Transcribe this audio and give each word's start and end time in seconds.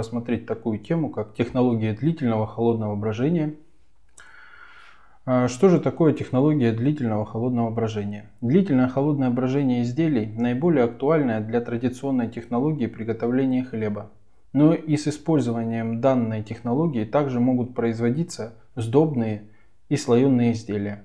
рассмотреть 0.00 0.46
такую 0.46 0.78
тему, 0.78 1.10
как 1.10 1.34
технология 1.34 1.92
длительного 1.92 2.46
холодного 2.46 2.96
брожения. 2.96 3.54
А, 5.26 5.46
что 5.48 5.68
же 5.68 5.78
такое 5.78 6.12
технология 6.12 6.72
длительного 6.72 7.24
холодного 7.24 7.70
брожения? 7.70 8.30
Длительное 8.40 8.88
холодное 8.88 9.30
брожение 9.30 9.82
изделий 9.82 10.32
наиболее 10.36 10.84
актуальное 10.84 11.40
для 11.40 11.60
традиционной 11.60 12.28
технологии 12.28 12.86
приготовления 12.86 13.62
хлеба. 13.62 14.10
Но 14.52 14.74
и 14.74 14.96
с 14.96 15.06
использованием 15.06 16.00
данной 16.00 16.42
технологии 16.42 17.04
также 17.04 17.38
могут 17.38 17.74
производиться 17.74 18.54
сдобные 18.74 19.44
и 19.88 19.96
слоеные 19.96 20.52
изделия. 20.52 21.04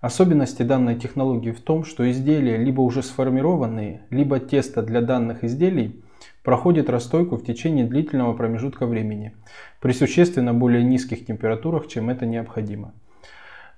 Особенности 0.00 0.62
данной 0.62 0.94
технологии 0.94 1.50
в 1.50 1.60
том, 1.60 1.84
что 1.84 2.08
изделия 2.10 2.56
либо 2.56 2.80
уже 2.80 3.02
сформированные, 3.02 4.02
либо 4.10 4.38
тесто 4.38 4.82
для 4.82 5.00
данных 5.00 5.42
изделий 5.42 6.02
проходит 6.46 6.88
расстойку 6.88 7.36
в 7.36 7.44
течение 7.44 7.84
длительного 7.84 8.32
промежутка 8.32 8.86
времени 8.86 9.32
при 9.80 9.90
существенно 9.90 10.54
более 10.54 10.84
низких 10.84 11.26
температурах, 11.26 11.88
чем 11.88 12.08
это 12.08 12.24
необходимо. 12.24 12.94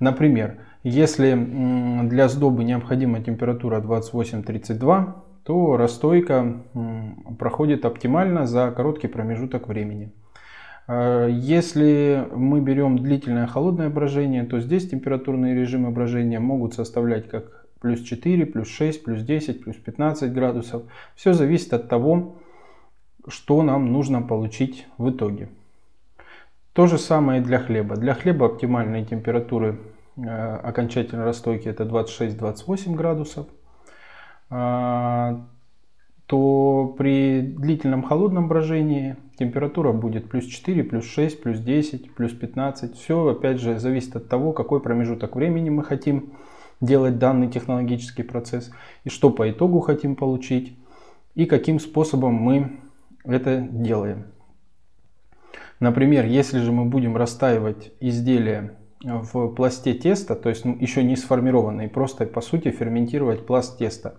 Например, 0.00 0.58
если 0.82 1.32
для 2.04 2.28
сдобы 2.28 2.64
необходима 2.64 3.22
температура 3.22 3.80
28-32, 3.80 5.14
то 5.44 5.78
расстойка 5.78 6.62
проходит 7.38 7.86
оптимально 7.86 8.46
за 8.46 8.70
короткий 8.70 9.08
промежуток 9.08 9.66
времени. 9.66 10.12
А, 10.86 11.26
если 11.26 12.28
мы 12.34 12.60
берем 12.60 12.98
длительное 12.98 13.46
холодное 13.46 13.88
брожение, 13.88 14.44
то 14.44 14.60
здесь 14.60 14.90
температурные 14.90 15.54
режимы 15.54 15.90
брожения 15.90 16.38
могут 16.38 16.74
составлять 16.74 17.30
как 17.30 17.64
плюс 17.80 18.02
4, 18.02 18.44
плюс 18.44 18.68
6, 18.68 19.04
плюс 19.04 19.22
10, 19.22 19.64
плюс 19.64 19.76
15 19.76 20.30
градусов. 20.34 20.82
Все 21.16 21.32
зависит 21.32 21.72
от 21.72 21.88
того, 21.88 22.36
что 23.28 23.62
нам 23.62 23.92
нужно 23.92 24.22
получить 24.22 24.86
в 24.98 25.10
итоге. 25.10 25.48
То 26.72 26.86
же 26.86 26.98
самое 26.98 27.40
и 27.40 27.44
для 27.44 27.58
хлеба. 27.58 27.96
Для 27.96 28.14
хлеба 28.14 28.46
оптимальные 28.46 29.04
температуры 29.04 29.80
э, 30.16 30.56
окончательной 30.62 31.24
расстойки 31.24 31.68
это 31.68 31.84
26-28 31.84 32.94
градусов. 32.94 33.46
А, 34.50 35.44
то 36.26 36.94
при 36.98 37.40
длительном 37.40 38.02
холодном 38.02 38.48
брожении 38.48 39.16
температура 39.38 39.92
будет 39.92 40.28
плюс 40.28 40.44
4, 40.44 40.84
плюс 40.84 41.04
6, 41.04 41.42
плюс 41.42 41.58
10, 41.58 42.14
плюс 42.14 42.32
15. 42.32 42.96
Все 42.96 43.28
опять 43.28 43.60
же 43.60 43.78
зависит 43.78 44.14
от 44.14 44.28
того, 44.28 44.52
какой 44.52 44.80
промежуток 44.80 45.36
времени 45.36 45.70
мы 45.70 45.84
хотим 45.84 46.34
делать 46.80 47.18
данный 47.18 47.48
технологический 47.48 48.22
процесс 48.22 48.70
и 49.04 49.08
что 49.08 49.30
по 49.30 49.50
итогу 49.50 49.80
хотим 49.80 50.16
получить 50.16 50.76
и 51.34 51.46
каким 51.46 51.80
способом 51.80 52.34
мы 52.34 52.78
это 53.28 53.60
делаем. 53.60 54.26
Например, 55.80 56.24
если 56.24 56.58
же 56.58 56.72
мы 56.72 56.86
будем 56.86 57.16
растаивать 57.16 57.92
изделие 58.00 58.78
в 59.02 59.48
пласте 59.54 59.94
теста, 59.94 60.34
то 60.34 60.48
есть 60.48 60.64
еще 60.64 61.04
не 61.04 61.14
сформированный, 61.14 61.88
просто 61.88 62.26
по 62.26 62.40
сути 62.40 62.70
ферментировать 62.70 63.46
пласт 63.46 63.78
теста. 63.78 64.18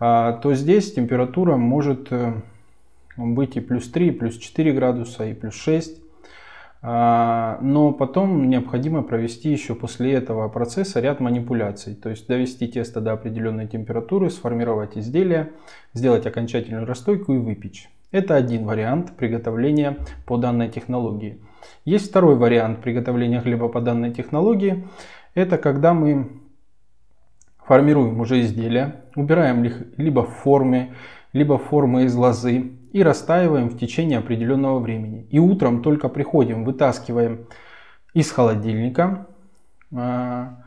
А, 0.00 0.34
то 0.34 0.54
здесь 0.54 0.92
температура 0.94 1.56
может 1.56 2.12
э, 2.12 2.32
быть 3.16 3.56
и 3.56 3.60
плюс 3.60 3.90
3, 3.90 4.08
и 4.08 4.10
плюс 4.12 4.36
4 4.36 4.72
градуса, 4.72 5.24
и 5.24 5.34
плюс 5.34 5.54
6. 5.54 6.02
А, 6.80 7.58
но 7.60 7.92
потом 7.92 8.48
необходимо 8.48 9.02
провести 9.02 9.50
еще 9.50 9.74
после 9.74 10.12
этого 10.12 10.48
процесса 10.48 11.00
ряд 11.00 11.18
манипуляций. 11.18 11.94
То 11.94 12.10
есть 12.10 12.28
довести 12.28 12.68
тесто 12.68 13.00
до 13.00 13.12
определенной 13.12 13.66
температуры, 13.66 14.30
сформировать 14.30 14.96
изделие, 14.96 15.50
сделать 15.94 16.26
окончательную 16.26 16.86
расстойку 16.86 17.34
и 17.34 17.38
выпечь. 17.38 17.88
Это 18.12 18.36
один 18.36 18.64
вариант 18.64 19.16
приготовления 19.16 19.98
по 20.24 20.36
данной 20.36 20.68
технологии. 20.68 21.40
Есть 21.84 22.10
второй 22.10 22.36
вариант 22.36 22.80
приготовления 22.80 23.40
хлеба 23.40 23.68
по 23.68 23.80
данной 23.80 24.12
технологии. 24.12 24.86
Это 25.34 25.58
когда 25.58 25.92
мы 25.92 26.37
формируем 27.68 28.18
уже 28.18 28.40
изделия, 28.40 29.04
убираем 29.14 29.62
их 29.62 29.82
либо 29.98 30.24
в 30.24 30.30
форме, 30.30 30.94
либо 31.34 31.58
формы 31.58 32.04
из 32.04 32.14
лозы 32.14 32.72
и 32.92 33.02
растаиваем 33.02 33.68
в 33.68 33.78
течение 33.78 34.18
определенного 34.18 34.80
времени. 34.80 35.26
И 35.30 35.38
утром 35.38 35.82
только 35.82 36.08
приходим, 36.08 36.64
вытаскиваем 36.64 37.46
из 38.14 38.32
холодильника, 38.32 39.26
а, 39.94 40.64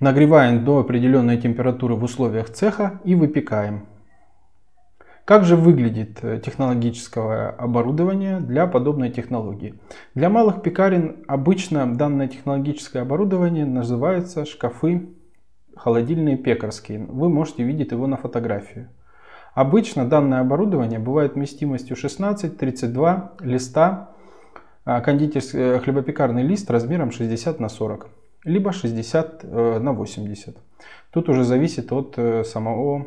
нагреваем 0.00 0.64
до 0.64 0.78
определенной 0.78 1.36
температуры 1.36 1.96
в 1.96 2.02
условиях 2.02 2.48
цеха 2.48 3.00
и 3.04 3.14
выпекаем. 3.14 3.86
Как 5.26 5.44
же 5.44 5.56
выглядит 5.56 6.20
э, 6.22 6.40
технологическое 6.42 7.50
оборудование 7.50 8.40
для 8.40 8.66
подобной 8.66 9.10
технологии? 9.10 9.74
Для 10.14 10.30
малых 10.30 10.62
пекарен 10.62 11.22
обычно 11.28 11.94
данное 11.94 12.28
технологическое 12.28 13.02
оборудование 13.02 13.66
называется 13.66 14.46
шкафы 14.46 15.17
холодильные 15.78 16.36
пекарские. 16.36 17.00
Вы 17.00 17.28
можете 17.28 17.62
видеть 17.62 17.92
его 17.92 18.06
на 18.06 18.16
фотографии. 18.16 18.88
Обычно 19.54 20.06
данное 20.06 20.40
оборудование 20.40 20.98
бывает 20.98 21.34
вместимостью 21.34 21.96
16-32 21.96 23.30
листа, 23.40 24.10
а 24.84 25.00
кондитерский 25.00 25.58
э, 25.58 25.78
хлебопекарный 25.80 26.42
лист 26.42 26.70
размером 26.70 27.10
60 27.10 27.58
на 27.60 27.68
40, 27.68 28.08
либо 28.44 28.72
60 28.72 29.40
э, 29.42 29.78
на 29.80 29.92
80. 29.92 30.56
Тут 31.10 31.28
уже 31.28 31.44
зависит 31.44 31.92
от 31.92 32.18
самого 32.46 33.06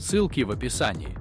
ссылки 0.01 0.41
в 0.41 0.51
описании. 0.51 1.15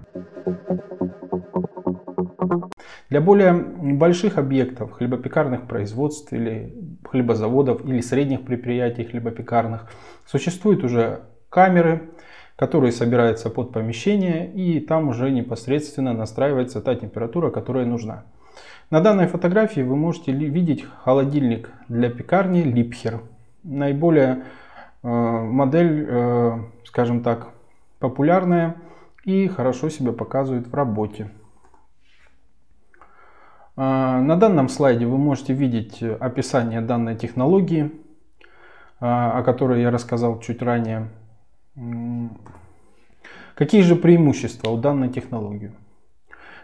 Для 3.10 3.20
более 3.20 3.52
больших 3.52 4.38
объектов 4.38 4.92
хлебопекарных 4.92 5.66
производств 5.66 6.32
или 6.32 6.74
хлебозаводов 7.04 7.84
или 7.84 8.00
средних 8.00 8.44
предприятий 8.44 9.04
хлебопекарных 9.04 9.90
существуют 10.26 10.84
уже 10.84 11.22
камеры, 11.48 12.10
которые 12.56 12.92
собираются 12.92 13.50
под 13.50 13.72
помещение 13.72 14.52
и 14.52 14.80
там 14.80 15.08
уже 15.08 15.30
непосредственно 15.30 16.12
настраивается 16.12 16.80
та 16.80 16.94
температура, 16.94 17.50
которая 17.50 17.84
нужна. 17.84 18.24
На 18.90 19.00
данной 19.00 19.26
фотографии 19.26 19.80
вы 19.80 19.96
можете 19.96 20.32
видеть 20.32 20.84
холодильник 21.04 21.70
для 21.88 22.10
пекарни 22.10 22.62
Lipher. 22.62 23.20
Наиболее 23.62 24.44
э, 25.02 25.08
модель, 25.08 26.06
э, 26.08 26.58
скажем 26.84 27.22
так, 27.22 27.48
популярная 28.00 28.76
и 29.24 29.46
хорошо 29.46 29.88
себя 29.90 30.12
показывает 30.12 30.66
в 30.66 30.74
работе. 30.74 31.30
А, 33.76 34.20
на 34.20 34.36
данном 34.36 34.68
слайде 34.68 35.06
вы 35.06 35.16
можете 35.16 35.52
видеть 35.52 36.02
описание 36.02 36.80
данной 36.80 37.14
технологии, 37.14 37.92
а, 38.98 39.38
о 39.38 39.42
которой 39.44 39.82
я 39.82 39.90
рассказал 39.90 40.40
чуть 40.40 40.62
ранее. 40.62 41.08
Какие 43.54 43.82
же 43.82 43.94
преимущества 43.94 44.70
у 44.70 44.78
данной 44.78 45.10
технологии? 45.10 45.72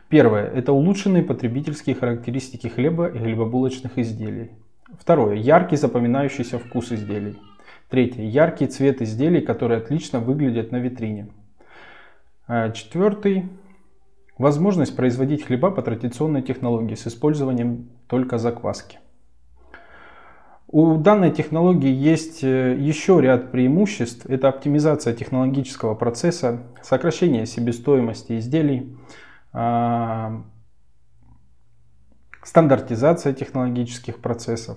Первое– 0.08 0.46
это 0.54 0.72
улучшенные 0.72 1.22
потребительские 1.22 1.96
характеристики 1.96 2.68
хлеба 2.68 3.06
и 3.06 3.18
хлебобулочных 3.18 3.98
изделий. 3.98 4.50
Второе– 4.98 5.34
яркий 5.36 5.76
запоминающийся 5.76 6.58
вкус 6.58 6.92
изделий. 6.92 7.36
Третье– 7.88 8.22
яркий 8.24 8.66
цвет 8.66 9.00
изделий, 9.00 9.40
которые 9.40 9.78
отлично 9.78 10.18
выглядят 10.18 10.72
на 10.72 10.78
витрине. 10.78 11.28
А, 12.48 12.70
четвертый 12.70 13.48
возможность 14.38 14.96
производить 14.96 15.44
хлеба 15.44 15.70
по 15.70 15.82
традиционной 15.82 16.42
технологии 16.42 16.94
с 16.94 17.06
использованием 17.06 17.88
только 18.08 18.38
закваски. 18.38 18.98
У 20.68 20.96
данной 20.96 21.30
технологии 21.30 21.92
есть 21.92 22.42
э, 22.42 22.76
еще 22.76 23.20
ряд 23.20 23.52
преимуществ. 23.52 24.26
Это 24.26 24.48
оптимизация 24.48 25.14
технологического 25.14 25.94
процесса, 25.94 26.64
сокращение 26.82 27.46
себестоимости 27.46 28.36
изделий, 28.38 28.96
а, 29.52 30.42
стандартизация 32.42 33.32
технологических 33.32 34.20
процессов. 34.20 34.76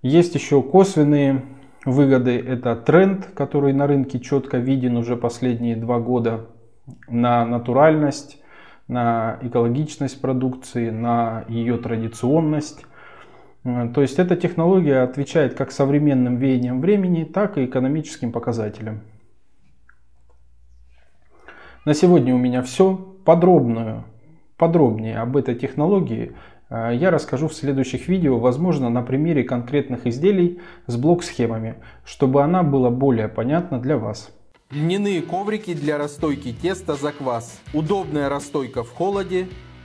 Есть 0.00 0.36
еще 0.36 0.62
косвенные 0.62 1.42
выгоды. 1.90 2.38
Это 2.38 2.76
тренд, 2.76 3.26
который 3.34 3.72
на 3.72 3.86
рынке 3.86 4.20
четко 4.20 4.58
виден 4.58 4.96
уже 4.96 5.16
последние 5.16 5.76
два 5.76 5.98
года 5.98 6.46
на 7.08 7.44
натуральность, 7.44 8.42
на 8.86 9.38
экологичность 9.42 10.20
продукции, 10.20 10.90
на 10.90 11.44
ее 11.48 11.76
традиционность. 11.76 12.86
Э, 13.64 13.88
то 13.94 14.00
есть 14.00 14.18
эта 14.18 14.36
технология 14.36 15.00
отвечает 15.00 15.54
как 15.54 15.70
современным 15.70 16.36
веяниям 16.36 16.80
времени, 16.80 17.24
так 17.24 17.58
и 17.58 17.64
экономическим 17.64 18.32
показателям. 18.32 19.02
На 21.84 21.94
сегодня 21.94 22.34
у 22.34 22.38
меня 22.38 22.62
все. 22.62 22.96
Подробную, 23.24 24.04
подробнее 24.56 25.18
об 25.18 25.36
этой 25.36 25.54
технологии 25.54 26.32
я 26.70 27.10
расскажу 27.10 27.48
в 27.48 27.54
следующих 27.54 28.08
видео, 28.08 28.38
возможно 28.38 28.90
на 28.90 29.02
примере 29.02 29.44
конкретных 29.44 30.06
изделий 30.06 30.60
с 30.86 30.96
блок-схемами, 30.96 31.76
чтобы 32.04 32.42
она 32.42 32.62
была 32.62 32.90
более 32.90 33.28
понятна 33.28 33.80
для 33.80 33.96
вас. 33.96 34.30
Льняные 34.70 35.22
коврики 35.22 35.72
для 35.72 35.96
расстойки 35.96 36.52
теста 36.52 36.94
за 36.94 37.12
квас. 37.12 37.58
Удобная 37.72 38.28
расстойка 38.28 38.84
в 38.84 38.90
холоде 38.90 39.48